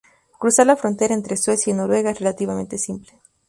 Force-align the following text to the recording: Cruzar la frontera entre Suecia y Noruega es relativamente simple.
Cruzar 0.39 0.65
la 0.65 0.75
frontera 0.75 1.13
entre 1.13 1.37
Suecia 1.37 1.69
y 1.69 1.75
Noruega 1.75 2.09
es 2.09 2.17
relativamente 2.17 2.79
simple. 2.79 3.19